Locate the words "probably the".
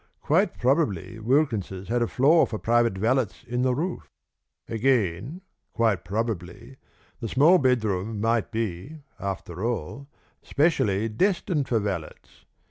6.03-7.27